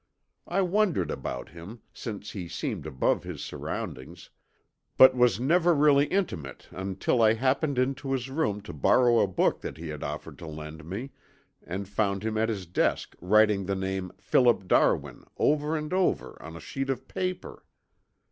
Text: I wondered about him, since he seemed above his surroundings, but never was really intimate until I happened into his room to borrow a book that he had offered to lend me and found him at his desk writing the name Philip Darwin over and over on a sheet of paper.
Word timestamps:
I 0.47 0.61
wondered 0.61 1.11
about 1.11 1.49
him, 1.49 1.81
since 1.93 2.31
he 2.31 2.47
seemed 2.47 2.87
above 2.87 3.21
his 3.21 3.43
surroundings, 3.43 4.31
but 4.97 5.13
never 5.13 5.73
was 5.75 5.79
really 5.79 6.07
intimate 6.07 6.67
until 6.71 7.21
I 7.21 7.33
happened 7.33 7.77
into 7.77 8.11
his 8.11 8.27
room 8.27 8.61
to 8.61 8.73
borrow 8.73 9.19
a 9.19 9.27
book 9.27 9.61
that 9.61 9.77
he 9.77 9.89
had 9.89 10.01
offered 10.01 10.39
to 10.39 10.47
lend 10.47 10.85
me 10.85 11.11
and 11.61 11.87
found 11.87 12.23
him 12.23 12.35
at 12.35 12.49
his 12.49 12.65
desk 12.65 13.15
writing 13.21 13.67
the 13.67 13.75
name 13.75 14.11
Philip 14.17 14.67
Darwin 14.67 15.23
over 15.37 15.77
and 15.77 15.93
over 15.93 16.35
on 16.41 16.55
a 16.55 16.59
sheet 16.59 16.89
of 16.89 17.07
paper. 17.07 17.63